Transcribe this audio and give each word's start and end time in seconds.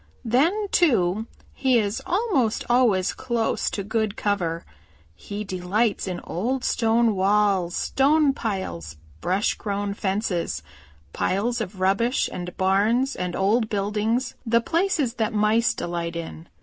Then, 0.25 0.65
too, 0.71 1.27
he 1.53 1.77
is 1.77 2.01
almost 2.07 2.65
always 2.67 3.13
close 3.13 3.69
to 3.69 3.83
good 3.83 4.17
cover. 4.17 4.65
He 5.15 5.43
delights 5.43 6.07
in 6.07 6.21
old 6.23 6.63
stone 6.63 7.15
walls, 7.15 7.75
stone 7.75 8.33
piles, 8.33 8.97
brush 9.19 9.53
grown 9.53 9.93
fences, 9.93 10.63
piles 11.13 11.61
of 11.61 11.79
rubbish 11.79 12.27
and 12.33 12.57
barns 12.57 13.15
and 13.15 13.35
old 13.35 13.69
buildings, 13.69 14.33
the 14.43 14.59
places 14.59 15.13
that 15.21 15.33
Mice 15.35 15.75
delight 15.75 16.15
in. 16.15 16.49